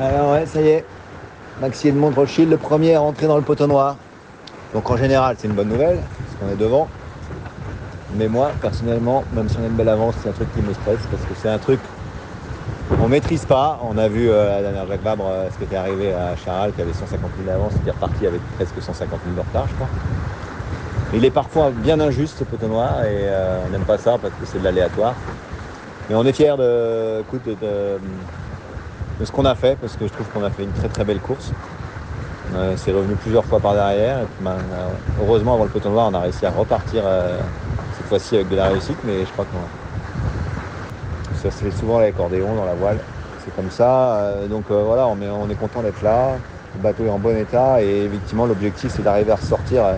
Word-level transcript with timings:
Alors 0.00 0.32
ouais, 0.32 0.46
ça 0.46 0.60
y 0.60 0.68
est. 0.68 0.84
Maxi 1.60 1.88
Edmond 1.88 2.12
le 2.14 2.56
premier 2.56 2.94
à 2.94 3.00
rentrer 3.00 3.26
dans 3.26 3.36
le 3.36 3.42
poteau 3.42 3.66
noir. 3.66 3.96
Donc 4.74 4.90
en 4.90 4.96
général, 4.96 5.36
c'est 5.38 5.48
une 5.48 5.54
bonne 5.54 5.68
nouvelle, 5.68 5.98
parce 5.98 6.36
qu'on 6.38 6.54
est 6.54 6.58
devant. 6.58 6.86
Mais 8.14 8.28
moi, 8.28 8.50
personnellement, 8.60 9.24
même 9.32 9.48
si 9.48 9.56
on 9.58 9.64
a 9.64 9.66
une 9.66 9.72
belle 9.72 9.88
avance, 9.88 10.14
c'est 10.22 10.28
un 10.28 10.32
truc 10.32 10.52
qui 10.54 10.60
me 10.60 10.74
stresse, 10.74 11.00
parce 11.10 11.22
que 11.22 11.34
c'est 11.40 11.48
un 11.48 11.58
truc 11.58 11.80
on 13.02 13.08
maîtrise 13.08 13.44
pas. 13.44 13.80
On 13.82 13.98
a 13.98 14.08
vu 14.08 14.30
euh, 14.30 14.56
la 14.56 14.62
dernière 14.62 14.86
Jacques 14.86 15.02
Vabre 15.02 15.26
euh, 15.28 15.48
ce 15.50 15.58
qui 15.58 15.64
était 15.64 15.76
arrivé 15.76 16.12
à 16.12 16.36
Charal, 16.36 16.72
qui 16.72 16.82
avait 16.82 16.92
150 16.92 17.30
000 17.36 17.46
d'avance, 17.46 17.72
qui 17.82 17.88
est 17.88 17.92
reparti 17.92 18.26
avec 18.26 18.40
presque 18.56 18.80
150 18.80 19.20
000 19.24 19.34
de 19.34 19.40
retard, 19.40 19.66
je 19.68 19.74
crois. 19.74 19.88
Il 21.14 21.24
est 21.24 21.30
parfois 21.30 21.70
bien 21.70 21.98
injuste 22.00 22.38
ce 22.38 22.44
poteau 22.44 22.66
noir 22.66 23.04
et 23.04 23.28
euh, 23.28 23.60
on 23.66 23.70
n'aime 23.70 23.84
pas 23.84 23.98
ça 23.98 24.18
parce 24.20 24.34
que 24.34 24.44
c'est 24.44 24.58
de 24.58 24.64
l'aléatoire. 24.64 25.14
Mais 26.08 26.14
on 26.14 26.24
est 26.24 26.32
fiers 26.32 26.56
de, 26.56 27.22
de, 27.22 27.98
ce 29.24 29.32
qu'on 29.32 29.44
a 29.44 29.54
fait 29.54 29.76
parce 29.80 29.96
que 29.96 30.06
je 30.06 30.12
trouve 30.12 30.26
qu'on 30.28 30.44
a 30.44 30.50
fait 30.50 30.64
une 30.64 30.72
très 30.72 30.88
très 30.88 31.04
belle 31.04 31.20
course. 31.20 31.52
c'est 32.76 32.92
revenu 32.92 33.14
plusieurs 33.16 33.44
fois 33.44 33.60
par 33.60 33.74
derrière. 33.74 34.18
Ben, 34.40 34.56
heureusement, 35.20 35.54
avant 35.54 35.64
le 35.64 35.70
poteau 35.70 35.90
noir, 35.90 36.08
on 36.10 36.14
a 36.14 36.20
réussi 36.20 36.46
à 36.46 36.50
repartir 36.50 37.02
cette 37.96 38.06
fois-ci 38.06 38.36
avec 38.36 38.48
de 38.48 38.56
la 38.56 38.68
réussite, 38.68 38.98
mais 39.04 39.24
je 39.24 39.32
crois 39.32 39.44
qu'on 39.44 39.58
ça 41.36 41.50
se 41.50 41.64
fait 41.64 41.70
souvent 41.70 42.00
l'accordéon 42.00 42.54
dans 42.54 42.64
la 42.64 42.74
voile. 42.74 42.98
C'est 43.44 43.54
comme 43.54 43.70
ça. 43.70 44.16
Euh, 44.16 44.46
donc 44.48 44.64
euh, 44.70 44.82
voilà, 44.84 45.06
on 45.06 45.20
est, 45.20 45.28
on 45.28 45.48
est 45.48 45.54
content 45.54 45.82
d'être 45.82 46.02
là. 46.02 46.32
Le 46.76 46.82
bateau 46.82 47.04
est 47.04 47.10
en 47.10 47.18
bon 47.18 47.36
état 47.36 47.82
et 47.82 48.04
effectivement 48.04 48.46
l'objectif 48.46 48.92
c'est 48.94 49.02
d'arriver 49.02 49.32
à 49.32 49.36
ressortir. 49.36 49.84
Euh, 49.84 49.96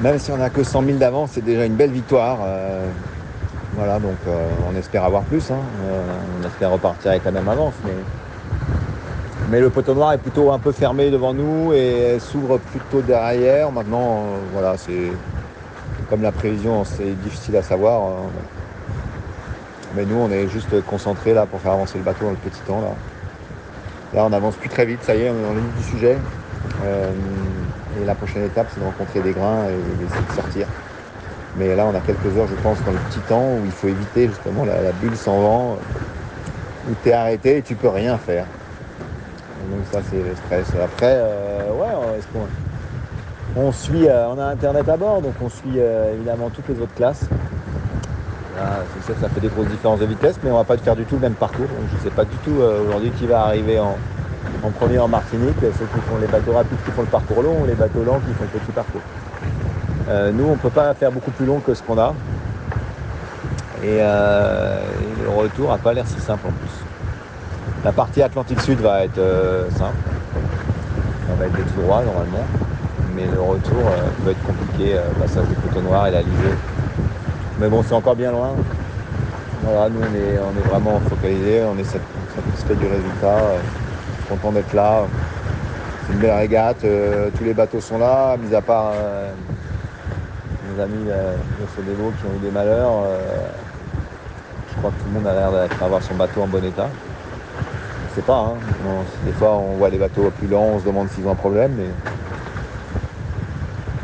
même 0.00 0.18
si 0.18 0.30
on 0.30 0.36
n'a 0.36 0.48
que 0.48 0.62
100 0.62 0.84
000 0.84 0.98
d'avance, 0.98 1.32
c'est 1.34 1.44
déjà 1.44 1.66
une 1.66 1.74
belle 1.74 1.90
victoire. 1.90 2.38
Voilà, 3.80 3.98
donc 3.98 4.18
on 4.70 4.76
espère 4.76 5.04
avoir 5.04 5.22
plus. 5.22 5.50
Hein. 5.50 5.56
on 6.38 6.46
espère 6.46 6.70
repartir 6.70 7.12
avec 7.12 7.24
la 7.24 7.30
même 7.30 7.48
avance. 7.48 7.72
Mais, 9.50 9.58
le 9.58 9.70
poteau 9.70 9.94
noir 9.94 10.12
est 10.12 10.18
plutôt 10.18 10.52
un 10.52 10.58
peu 10.58 10.70
fermé 10.70 11.10
devant 11.10 11.32
nous 11.32 11.72
et 11.72 12.18
s'ouvre 12.20 12.58
plutôt 12.58 13.00
derrière. 13.00 13.72
Maintenant, 13.72 14.24
voilà, 14.52 14.76
c'est 14.76 15.10
comme 16.10 16.20
la 16.20 16.30
prévision, 16.30 16.84
c'est 16.84 17.18
difficile 17.22 17.56
à 17.56 17.62
savoir. 17.62 18.02
Mais 19.96 20.04
nous, 20.04 20.16
on 20.16 20.30
est 20.30 20.46
juste 20.48 20.84
concentrés 20.84 21.32
là 21.32 21.46
pour 21.46 21.60
faire 21.60 21.72
avancer 21.72 21.96
le 21.96 22.04
bateau 22.04 22.26
dans 22.26 22.32
le 22.32 22.36
petit 22.36 22.60
temps. 22.60 22.82
Là, 24.12 24.26
on 24.26 24.32
avance 24.34 24.56
plus 24.56 24.68
très 24.68 24.84
vite, 24.84 25.02
ça 25.02 25.14
y 25.14 25.22
est, 25.22 25.30
on 25.30 25.34
est 25.34 25.42
dans 25.42 25.54
le 25.54 25.60
du 25.78 25.82
sujet. 25.84 26.18
Euh, 26.84 27.10
et 28.00 28.04
la 28.04 28.14
prochaine 28.14 28.44
étape, 28.44 28.66
c'est 28.74 28.80
de 28.80 28.84
rencontrer 28.84 29.20
des 29.20 29.32
grains 29.32 29.64
et 29.68 30.02
d'essayer 30.02 30.26
de 30.28 30.34
sortir. 30.34 30.66
Mais 31.56 31.74
là, 31.74 31.86
on 31.86 31.94
a 31.94 32.00
quelques 32.00 32.36
heures, 32.36 32.46
je 32.46 32.54
pense, 32.62 32.82
dans 32.84 32.92
le 32.92 32.98
petit 32.98 33.20
temps 33.20 33.42
où 33.42 33.62
il 33.64 33.72
faut 33.72 33.88
éviter 33.88 34.28
justement 34.28 34.64
la, 34.64 34.92
bulle 34.92 35.16
sans 35.16 35.40
vent, 35.40 35.78
où 36.88 36.94
tu 37.02 37.08
es 37.08 37.12
arrêté 37.12 37.58
et 37.58 37.62
tu 37.62 37.74
peux 37.74 37.88
rien 37.88 38.16
faire. 38.18 38.46
Donc 39.70 39.80
ça, 39.92 40.00
c'est 40.08 40.22
le 40.22 40.34
stress. 40.34 40.68
Après, 40.82 41.16
euh, 41.16 41.72
ouais, 41.72 42.36
on 43.56 43.72
suit, 43.72 44.08
euh, 44.08 44.28
on 44.28 44.38
a 44.38 44.44
Internet 44.46 44.88
à 44.88 44.96
bord, 44.96 45.20
donc 45.22 45.34
on 45.42 45.48
suit 45.48 45.78
évidemment 46.14 46.50
toutes 46.50 46.68
les 46.68 46.80
autres 46.80 46.94
classes. 46.94 47.26
C'est 48.94 49.14
ça, 49.14 49.20
ça 49.22 49.28
fait 49.28 49.40
des 49.40 49.48
grosses 49.48 49.68
différences 49.68 50.00
de 50.00 50.06
vitesse, 50.06 50.38
mais 50.42 50.50
on 50.50 50.56
va 50.56 50.64
pas 50.64 50.76
faire 50.76 50.96
du 50.96 51.04
tout 51.04 51.14
le 51.14 51.22
même 51.22 51.34
parcours. 51.34 51.66
je 51.90 51.96
ne 51.96 52.00
sais 52.02 52.10
pas 52.10 52.24
du 52.24 52.36
tout 52.44 52.60
euh, 52.60 52.86
aujourd'hui 52.86 53.10
qui 53.10 53.26
va 53.26 53.44
arriver 53.44 53.78
en, 53.78 53.96
premier 54.78 54.98
en 54.98 55.08
Martinique, 55.08 55.56
ceux 55.60 55.68
qui 55.86 56.00
font 56.06 56.18
les 56.20 56.26
bateaux 56.26 56.52
rapides 56.52 56.78
qui 56.84 56.90
font 56.90 57.02
le 57.02 57.08
parcours 57.08 57.42
long 57.42 57.62
ou 57.62 57.66
les 57.66 57.74
bateaux 57.74 58.04
lents 58.04 58.20
qui 58.20 58.34
font 58.34 58.44
le 58.52 58.58
petit 58.58 58.72
parcours. 58.72 59.00
Euh, 60.10 60.32
nous, 60.32 60.44
on 60.44 60.52
ne 60.52 60.56
peut 60.56 60.70
pas 60.70 60.92
faire 60.94 61.12
beaucoup 61.12 61.30
plus 61.30 61.46
long 61.46 61.60
que 61.60 61.74
ce 61.74 61.82
qu'on 61.82 61.98
a. 61.98 62.14
Et, 63.82 63.98
euh, 64.00 64.80
le 65.22 65.30
retour 65.30 65.70
n'a 65.70 65.78
pas 65.78 65.92
l'air 65.92 66.06
si 66.06 66.20
simple 66.20 66.46
en 66.48 66.52
plus. 66.52 67.84
La 67.84 67.92
partie 67.92 68.22
Atlantique 68.22 68.60
Sud 68.60 68.80
va 68.80 69.04
être 69.04 69.20
simple. 69.70 69.96
Ça 71.28 71.34
va 71.38 71.46
être 71.46 71.56
des 71.56 71.62
tout 71.62 71.80
droits 71.80 72.02
normalement. 72.02 72.44
Mais 73.14 73.26
le 73.26 73.40
retour 73.40 73.82
peut 74.24 74.30
être 74.30 74.42
compliqué, 74.44 74.96
passage 75.18 75.46
du 75.46 75.54
coton 75.54 75.82
noir 75.82 76.06
et 76.08 76.10
la 76.10 76.20
lisée. 76.20 76.54
Mais 77.58 77.68
bon, 77.68 77.82
c'est 77.86 77.94
encore 77.94 78.16
bien 78.16 78.32
loin. 78.32 78.50
Voilà, 79.62 79.90
nous 79.90 80.00
on 80.00 80.14
est, 80.14 80.38
on 80.38 80.58
est 80.58 80.68
vraiment 80.68 80.98
focalisés, 81.00 81.62
on 81.64 81.78
est 81.78 81.84
satisfait 81.84 82.74
du 82.74 82.86
résultat, 82.86 83.36
euh, 83.36 83.58
content 84.28 84.52
d'être 84.52 84.72
là. 84.72 85.02
C'est 86.06 86.14
une 86.14 86.18
belle 86.20 86.38
régate, 86.38 86.82
euh, 86.84 87.28
tous 87.36 87.44
les 87.44 87.52
bateaux 87.52 87.80
sont 87.80 87.98
là, 87.98 88.36
mis 88.38 88.54
à 88.54 88.62
part 88.62 88.92
euh, 88.94 89.30
nos 90.74 90.82
amis 90.82 91.04
de 91.04 91.66
Sodebo 91.74 92.12
qui 92.18 92.26
ont 92.26 92.36
eu 92.36 92.40
des 92.42 92.50
malheurs. 92.50 93.04
je 94.68 94.76
crois 94.78 94.90
que 94.90 94.96
tout 94.96 95.08
le 95.08 95.20
monde 95.20 95.26
a 95.26 95.34
l'air 95.34 95.68
d'avoir 95.80 96.02
son 96.02 96.14
bateau 96.14 96.42
en 96.42 96.46
bon 96.46 96.64
état. 96.64 96.88
Je 98.10 98.16
sais 98.16 98.22
pas, 98.22 98.38
hein. 98.38 98.54
des 99.24 99.32
fois 99.32 99.52
on 99.56 99.76
voit 99.76 99.88
les 99.88 99.98
bateaux 99.98 100.30
plus 100.38 100.48
lents, 100.48 100.70
on 100.74 100.80
se 100.80 100.84
demande 100.84 101.08
s'ils 101.10 101.26
ont 101.26 101.32
un 101.32 101.36
problème, 101.36 101.72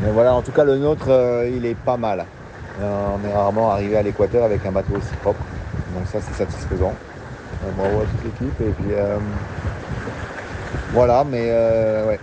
mais, 0.00 0.10
voilà, 0.12 0.34
en 0.34 0.42
tout 0.42 0.52
cas 0.52 0.64
le 0.64 0.76
nôtre 0.76 1.08
il 1.52 1.66
est 1.66 1.74
pas 1.74 1.96
mal. 1.96 2.24
Euh, 2.80 3.06
on 3.14 3.26
est 3.26 3.32
rarement 3.32 3.70
arrivé 3.70 3.96
à 3.96 4.02
l'équateur 4.02 4.44
avec 4.44 4.64
un 4.66 4.72
bateau 4.72 4.96
aussi 4.96 5.14
propre. 5.22 5.40
Donc 5.94 6.06
ça 6.06 6.18
c'est 6.20 6.34
satisfaisant. 6.34 6.92
Euh, 7.64 7.70
bravo 7.76 8.02
à 8.02 8.04
toute 8.04 8.24
l'équipe. 8.24 8.60
Et 8.60 8.70
puis 8.70 8.92
euh, 8.92 9.16
voilà, 10.92 11.24
mais 11.24 11.50
ouais. 12.06 12.20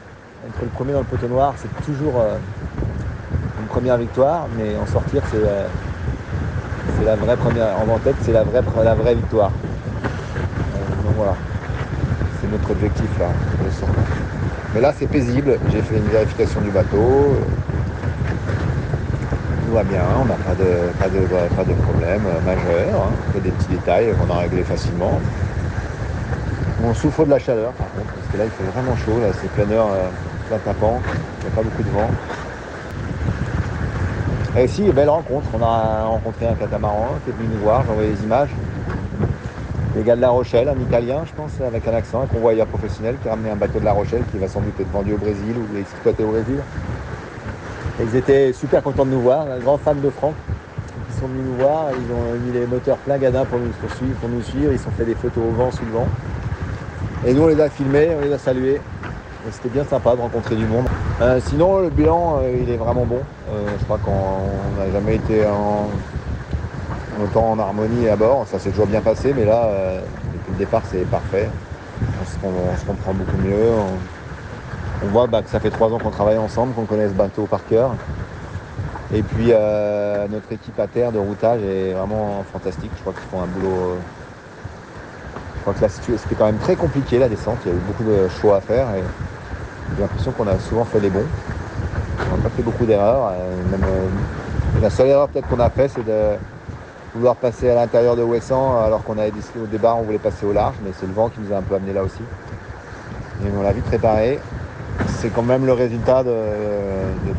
Entre 0.48 0.64
le 0.64 0.68
premier 0.68 0.92
dans 0.92 1.00
le 1.00 1.06
poteau 1.06 1.28
noir, 1.28 1.53
c'est 1.58 1.86
toujours 1.86 2.22
première 3.66 3.97
victoire, 3.97 4.47
mais 4.57 4.75
en 4.78 4.85
sortir 4.85 5.22
c'est 5.31 5.40
c'est 6.97 7.06
la 7.06 7.16
vraie 7.16 7.38
première. 7.38 7.68
En 7.78 7.97
tête, 8.00 8.16
c'est 8.22 8.34
la 8.34 8.44
vraie, 8.44 8.62
la 8.84 8.96
vraie 8.96 9.16
victoire. 9.16 9.51
donc 11.03 11.13
voilà. 11.16 11.35
C'est 12.41 12.52
notre 12.52 12.72
objectif 12.72 13.09
là. 13.19 13.28
Mais 14.73 14.81
là 14.81 14.94
c'est 14.97 15.07
paisible. 15.07 15.57
J'ai 15.72 15.81
fait 15.81 15.97
une 15.97 16.07
vérification 16.07 16.62
du 16.62 16.69
bateau 16.69 17.35
va 19.73 19.84
bien, 19.84 20.03
on 20.22 20.25
n'a 20.25 20.35
pas 20.35 20.53
de, 20.53 20.94
pas, 21.00 21.09
de, 21.09 21.25
pas 21.56 21.63
de 21.63 21.73
problème 21.73 22.22
majeur, 22.46 23.07
hein. 23.07 23.40
des 23.44 23.50
petits 23.50 23.69
détails 23.69 24.13
qu'on 24.13 24.31
a 24.31 24.38
réglés 24.38 24.63
facilement. 24.63 25.19
On 26.85 26.94
souffre 26.94 27.25
de 27.25 27.31
la 27.31 27.40
chaleur 27.40 27.72
par 27.72 27.88
contre, 27.90 28.13
parce 28.13 28.28
que 28.31 28.38
là 28.38 28.44
il 28.46 28.52
fait 28.52 28.72
vraiment 28.72 28.96
chaud, 28.97 29.19
là 29.19 29.34
c'est 29.41 29.50
plein 29.50 29.69
heure, 29.73 29.90
euh, 29.91 30.09
plein 30.47 30.59
tapant, 30.59 31.02
il 31.40 31.47
n'y 31.47 31.53
a 31.53 31.56
pas 31.56 31.63
beaucoup 31.63 31.81
de 31.81 31.90
vent. 31.90 32.09
Et 34.56 34.66
ici, 34.66 34.84
belle 34.91 35.09
rencontre, 35.09 35.47
on 35.53 35.64
a 35.64 36.06
rencontré 36.06 36.47
un 36.47 36.53
catamaran 36.53 37.16
qui 37.24 37.31
est 37.31 37.34
venu 37.34 37.50
nous 37.53 37.62
voir, 37.62 37.84
j'ai 37.86 37.91
envoyé 37.91 38.12
des 38.12 38.24
images. 38.24 38.50
Les 39.96 40.03
gars 40.03 40.16
de 40.16 40.22
La 40.22 40.30
Rochelle, 40.30 40.69
un 40.69 40.80
Italien, 40.80 41.24
je 41.25 41.34
pense, 41.34 41.52
avec 41.62 41.88
un 41.88 41.94
accent, 41.94 42.22
un 42.22 42.28
convoyeur 42.28 42.68
professionnel 42.68 43.16
qui 43.22 43.28
a 43.28 43.31
ramené 43.31 43.50
un 43.50 43.56
bateau 43.56 43.80
de 43.80 43.86
La 43.86 43.94
Rochelle 43.94 44.24
qui 44.31 44.38
va 44.38 44.47
sans 44.47 44.62
doute 44.62 44.80
être 44.80 44.91
vendu 44.91 45.14
au 45.14 45.18
Brésil 45.18 45.56
ou 45.58 45.78
exploité 45.78 46.24
au 46.24 46.31
Brésil 46.31 46.59
ils 48.02 48.16
étaient 48.16 48.52
super 48.53 48.81
contents 48.81 49.06
de 49.06 49.12
nous 49.12 49.22
voir, 49.22 49.47
un 49.50 49.59
grand 49.59 49.78
fan 49.78 50.00
de 50.02 50.09
Franck. 50.09 50.34
Ils 51.09 51.20
sont 51.20 51.28
venus 51.28 51.46
nous 51.46 51.56
voir, 51.56 51.90
ils 51.91 52.12
ont 52.12 52.40
mis 52.40 52.52
les 52.52 52.66
moteurs 52.66 52.97
plein 52.97 53.18
gadin 53.18 53.46
pour 53.46 53.59
nous, 53.59 53.72
suivre, 53.96 54.16
pour 54.20 54.30
nous 54.30 54.41
suivre, 54.41 54.72
ils 54.72 54.80
ont 54.88 54.91
fait 54.97 55.06
des 55.06 55.16
photos 55.16 55.44
au 55.47 55.52
vent, 55.52 55.72
sous 55.72 55.85
le 55.85 55.91
vent. 55.91 56.08
Et 57.25 57.34
nous 57.34 57.44
on 57.44 57.47
les 57.47 57.62
a 57.62 57.70
filmés, 57.70 58.09
on 58.18 58.22
les 58.22 58.34
a 58.34 58.38
salués. 58.38 58.81
C'était 59.52 59.70
bien 59.70 59.84
sympa 59.84 60.16
de 60.16 60.22
rencontrer 60.22 60.56
du 60.56 60.66
monde. 60.66 60.86
Euh, 61.22 61.40
sinon 61.46 61.81
le 61.81 61.90
bilan 61.90 62.40
euh, 62.42 62.59
il 62.62 62.70
est 62.70 62.78
vraiment 62.78 63.04
bon. 63.04 63.20
Euh, 63.50 63.68
je 63.78 63.84
crois 63.84 63.98
qu'on 63.98 64.80
n'a 64.80 64.90
jamais 64.92 65.16
été 65.16 65.44
autant 67.22 67.52
en 67.52 67.59
harmonie 67.59 68.08
à 68.08 68.16
bord. 68.16 68.48
Ça 68.48 68.58
s'est 68.58 68.70
toujours 68.70 68.88
bien 68.88 69.02
passé, 69.02 69.34
mais 69.36 69.44
là, 69.44 69.68
depuis 70.34 70.52
le 70.53 70.58
départ 70.58 70.82
c'est 70.90 71.06
parfait. 71.09 71.50
On 72.02 72.78
se, 72.78 72.86
comprend 72.86 73.14
beaucoup 73.14 73.38
mieux 73.38 73.70
on 75.06 75.08
voit 75.08 75.28
bah, 75.28 75.42
que 75.42 75.50
ça 75.50 75.59
fait 75.59 75.70
trois 75.70 75.90
ans 75.92 76.00
qu'on 76.00 76.09
travaille 76.12 76.38
ensemble, 76.38 76.74
qu'on 76.74 76.86
connaît 76.86 77.09
ce 77.09 77.14
bateau 77.14 77.46
par 77.46 77.66
cœur. 77.66 77.92
Et 79.14 79.22
puis 79.22 79.52
notre 80.32 80.52
équipe 80.52 80.80
à 80.80 80.88
terre 80.88 81.12
de 81.12 81.20
routage 81.20 81.62
est 81.62 81.92
vraiment 81.92 82.46
fantastique. 82.53 82.92
Je 82.96 83.02
crois 83.02 83.14
qu'ils 83.14 83.30
font 83.30 83.42
un 83.42 83.48
boulot. 83.48 83.98
Je 85.58 85.62
crois 85.62 85.73
que 85.73 85.82
la 85.82 85.90
situation 85.90 86.23
c'était 86.23 86.35
quand 86.35 86.46
même 86.46 86.59
très 86.59 86.78
compliqué 86.78 87.20
la 87.20 87.28
descente. 87.28 87.58
Il 87.66 87.72
y 87.72 87.76
a 87.76 87.78
eu 87.78 87.82
beaucoup 87.82 88.03
de 88.03 88.29
choix 88.29 88.58
à 88.58 88.62
faire 88.62 88.88
j'ai 89.95 90.01
l'impression 90.01 90.31
qu'on 90.31 90.47
a 90.47 90.57
souvent 90.59 90.85
fait 90.85 90.99
les 90.99 91.09
bons. 91.09 91.25
On 92.31 92.37
n'a 92.37 92.43
pas 92.43 92.49
fait 92.49 92.63
beaucoup 92.63 92.85
d'erreurs. 92.85 93.31
Euh, 93.34 94.07
la 94.81 94.90
seule 94.90 95.07
erreur 95.07 95.29
peut-être 95.29 95.47
qu'on 95.47 95.59
a 95.59 95.69
fait, 95.69 95.87
c'est 95.87 96.05
de 96.05 96.37
vouloir 97.16 97.35
passer 97.35 97.69
à 97.69 97.75
l'intérieur 97.75 98.16
de 98.16 98.23
Ouessant 98.23 98.84
alors 98.84 99.03
qu'on 99.03 99.17
avait 99.17 99.31
au 99.61 99.67
départ 99.67 99.99
on 99.99 100.01
voulait 100.01 100.17
passer 100.17 100.45
au 100.45 100.53
large, 100.53 100.75
mais 100.84 100.91
c'est 100.99 101.05
le 101.05 101.13
vent 101.13 101.29
qui 101.29 101.40
nous 101.41 101.53
a 101.53 101.57
un 101.57 101.61
peu 101.61 101.75
amené 101.75 101.93
là 101.93 102.03
aussi. 102.03 102.22
Et 103.43 103.49
on 103.57 103.61
l'a 103.61 103.72
vite 103.72 103.85
préparé 103.85 104.40
c'est 105.07 105.29
quand 105.29 105.43
même 105.43 105.66
le 105.66 105.73
résultat 105.73 106.23
de, 106.23 106.34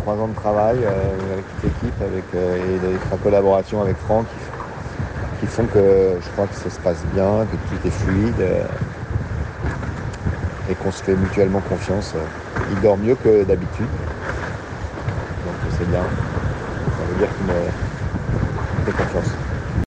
trois 0.02 0.14
ans 0.14 0.28
de 0.28 0.34
travail 0.34 0.78
euh, 0.82 1.32
avec 1.32 1.44
toute 1.48 1.64
l'équipe 1.64 2.02
avec, 2.02 2.24
euh, 2.34 2.56
et 2.56 2.78
de 2.78 2.96
la 3.10 3.16
collaboration 3.18 3.82
avec 3.82 3.96
Franck 3.96 4.26
qui, 5.40 5.46
font 5.46 5.66
que 5.66 6.16
je 6.20 6.28
crois 6.30 6.46
que 6.46 6.54
ça 6.54 6.70
se 6.70 6.80
passe 6.80 7.04
bien, 7.12 7.46
que 7.50 7.56
tout 7.56 7.86
est 7.86 7.90
fluide 7.90 8.42
et 10.68 10.74
qu'on 10.74 10.90
se 10.90 11.02
fait 11.02 11.16
mutuellement 11.16 11.60
confiance. 11.60 12.14
Il 12.70 12.80
dort 12.80 12.96
mieux 12.98 13.16
que 13.16 13.44
d'habitude. 13.44 13.88
Donc 15.44 15.54
c'est 15.68 15.86
bien. 15.86 16.04
Ça 16.98 17.04
veut 17.04 17.16
dire 17.16 17.28
qu'il 17.36 17.46
me 17.46 17.70
fait 18.84 18.92
confiance. 18.92 19.43